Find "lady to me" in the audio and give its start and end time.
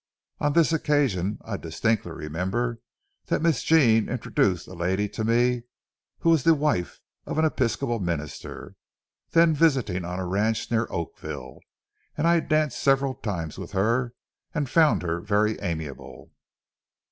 4.73-5.65